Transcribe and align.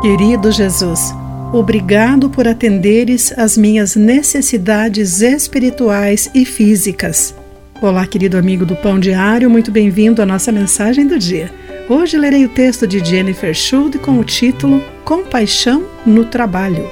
Querido 0.00 0.50
Jesus, 0.50 1.14
obrigado 1.52 2.30
por 2.30 2.48
atenderes 2.48 3.38
às 3.38 3.54
minhas 3.54 3.94
necessidades 3.96 5.20
espirituais 5.20 6.30
e 6.34 6.46
físicas. 6.46 7.34
Olá, 7.82 8.06
querido 8.06 8.38
amigo 8.38 8.64
do 8.64 8.74
Pão 8.74 8.98
Diário, 8.98 9.50
muito 9.50 9.70
bem-vindo 9.70 10.22
à 10.22 10.26
nossa 10.26 10.50
mensagem 10.50 11.06
do 11.06 11.18
dia. 11.18 11.52
Hoje 11.86 12.16
lerei 12.16 12.46
o 12.46 12.48
texto 12.48 12.86
de 12.86 13.04
Jennifer 13.04 13.52
Schultz 13.52 14.00
com 14.00 14.18
o 14.18 14.24
título 14.24 14.82
Compaixão 15.04 15.84
no 16.06 16.24
Trabalho. 16.24 16.88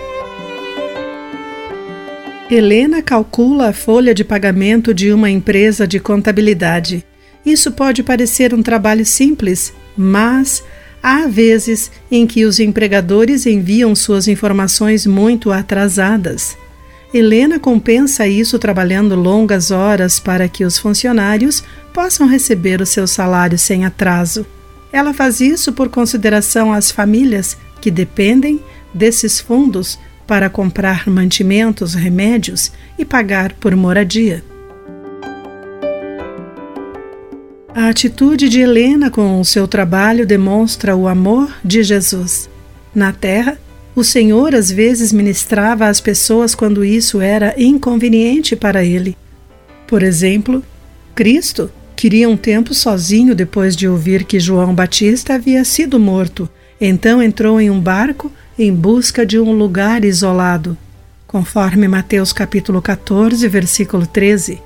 Helena 2.51 3.01
calcula 3.01 3.71
a 3.71 3.73
folha 3.73 4.15
de 4.15 4.23
pagamento 4.23 4.93
de 4.93 5.15
uma 5.15 5.31
empresa 5.31 5.87
de 5.87 5.99
contabilidade. 5.99 7.03
Isso 7.45 7.73
pode 7.73 8.03
parecer 8.03 8.53
um 8.53 8.63
trabalho 8.63 9.07
simples, 9.07 9.73
mas 9.97 10.63
Há 11.11 11.27
vezes 11.27 11.91
em 12.11 12.27
que 12.27 12.45
os 12.45 12.61
empregadores 12.61 13.47
enviam 13.47 13.97
suas 13.97 14.29
informações 14.29 15.07
muito 15.07 15.51
atrasadas. 15.51 16.55
Helena 17.15 17.59
compensa 17.59 18.29
isso 18.29 18.59
trabalhando 18.59 19.15
longas 19.15 19.71
horas 19.71 20.21
para 20.21 20.47
que 20.51 20.67
os 20.67 20.77
funcionários 20.77 21.65
possam 21.95 22.27
receber 22.27 22.83
o 22.83 22.85
seu 22.85 23.07
salário 23.07 23.59
sem 23.59 23.87
atraso. 23.87 24.45
Ela 24.93 25.15
faz 25.15 25.41
isso 25.41 25.73
por 25.73 25.89
consideração 25.89 26.75
às 26.75 26.91
famílias 26.91 27.57
que 27.81 27.91
dependem 27.91 28.61
desses 28.93 29.41
fundos 29.41 29.99
para 30.27 30.51
comprar 30.51 31.09
mantimentos, 31.09 31.95
remédios 31.95 32.71
e 32.99 33.05
pagar 33.07 33.55
por 33.55 33.75
moradia. 33.75 34.45
A 37.75 37.89
atitude 37.89 38.49
de 38.49 38.61
Helena 38.61 39.11
com 39.11 39.39
o 39.39 39.45
seu 39.45 39.69
trabalho 39.69 40.27
demonstra 40.27 40.97
o 40.97 41.07
amor 41.07 41.55
de 41.63 41.83
Jesus. 41.83 42.49
Na 42.95 43.13
terra, 43.13 43.59
o 43.95 44.03
Senhor 44.03 44.55
às 44.55 44.71
vezes 44.71 45.13
ministrava 45.13 45.87
às 45.87 46.01
pessoas 46.01 46.55
quando 46.55 46.83
isso 46.85 47.21
era 47.21 47.55
inconveniente 47.59 48.57
para 48.57 48.83
ele. 48.83 49.17
Por 49.87 50.03
exemplo, 50.03 50.65
Cristo 51.15 51.71
queria 51.95 52.29
um 52.29 52.39
tempo 52.39 52.73
sozinho 52.73 53.35
depois 53.35 53.77
de 53.77 53.87
ouvir 53.87 54.25
que 54.25 54.41
João 54.41 54.75
Batista 54.75 55.35
havia 55.35 55.63
sido 55.63 56.01
morto. 56.01 56.49
Então 56.81 57.23
entrou 57.23 57.61
em 57.61 57.69
um 57.71 57.81
barco 57.81 58.33
em 58.59 58.73
busca 58.73 59.27
de 59.27 59.39
um 59.39 59.53
lugar 59.53 60.05
isolado. 60.05 60.77
Conforme 61.27 61.87
Mateus 61.87 62.33
capítulo 62.33 62.81
14, 62.81 63.47
versículo 63.47 64.07
13, 64.07 64.59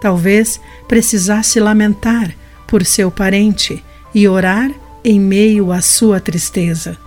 talvez 0.00 0.60
precisasse 0.86 1.58
lamentar 1.58 2.32
por 2.74 2.84
seu 2.84 3.08
parente 3.08 3.84
e 4.12 4.26
orar 4.26 4.68
em 5.04 5.20
meio 5.20 5.70
à 5.70 5.80
sua 5.80 6.18
tristeza. 6.18 6.98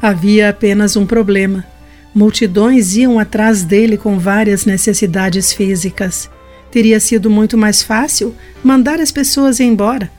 Havia 0.00 0.50
apenas 0.50 0.94
um 0.94 1.04
problema. 1.04 1.66
Multidões 2.14 2.94
iam 2.94 3.18
atrás 3.18 3.64
dele 3.64 3.96
com 3.96 4.20
várias 4.20 4.64
necessidades 4.64 5.52
físicas. 5.52 6.30
Teria 6.70 7.00
sido 7.00 7.28
muito 7.28 7.58
mais 7.58 7.82
fácil 7.82 8.36
mandar 8.62 9.00
as 9.00 9.10
pessoas 9.10 9.58
embora. 9.58 10.12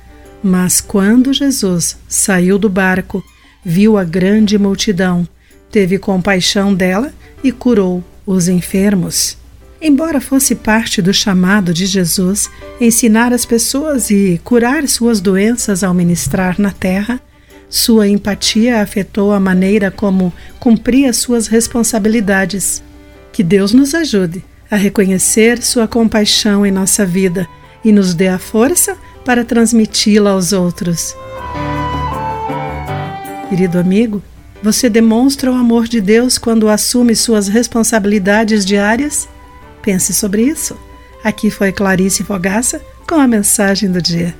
Mas 0.43 0.81
quando 0.81 1.31
Jesus 1.31 1.95
saiu 2.05 2.59
do 2.59 2.67
barco, 2.67 3.23
viu 3.63 3.97
a 3.97 4.03
grande 4.03 4.57
multidão, 4.57 5.25
teve 5.71 5.97
compaixão 5.97 6.75
dela 6.75 7.13
e 7.41 7.49
curou 7.49 8.03
os 8.25 8.49
enfermos. 8.49 9.37
Embora 9.81 10.19
fosse 10.19 10.55
parte 10.55 11.01
do 11.01 11.13
chamado 11.13 11.71
de 11.73 11.85
Jesus 11.85 12.49
ensinar 12.81 13.31
as 13.31 13.45
pessoas 13.45 14.09
e 14.09 14.41
curar 14.43 14.87
suas 14.87 15.21
doenças 15.21 15.83
ao 15.83 15.93
ministrar 15.93 16.59
na 16.59 16.71
terra, 16.71 17.21
sua 17.69 18.07
empatia 18.07 18.81
afetou 18.81 19.31
a 19.31 19.39
maneira 19.39 19.91
como 19.91 20.33
cumpria 20.59 21.13
suas 21.13 21.47
responsabilidades. 21.47 22.81
Que 23.31 23.43
Deus 23.43 23.71
nos 23.71 23.93
ajude 23.93 24.43
a 24.69 24.75
reconhecer 24.75 25.61
sua 25.61 25.87
compaixão 25.87 26.65
em 26.65 26.71
nossa 26.71 27.05
vida 27.05 27.47
e 27.83 27.91
nos 27.91 28.13
dê 28.13 28.29
a 28.29 28.39
força 28.39 28.97
para 29.23 29.45
transmiti-la 29.45 30.31
aos 30.31 30.53
outros. 30.53 31.15
Querido 33.49 33.77
amigo, 33.77 34.23
você 34.63 34.89
demonstra 34.89 35.51
o 35.51 35.55
amor 35.55 35.87
de 35.87 36.01
Deus 36.01 36.37
quando 36.37 36.67
assume 36.67 37.15
suas 37.15 37.47
responsabilidades 37.47 38.65
diárias? 38.65 39.29
Pense 39.87 40.13
sobre 40.13 40.41
isso. 40.41 40.77
Aqui 41.23 41.49
foi 41.49 41.71
Clarice 41.71 42.21
Fogaça 42.21 42.81
com 43.07 43.15
a 43.15 43.25
mensagem 43.25 43.89
do 43.89 44.01
dia. 44.01 44.35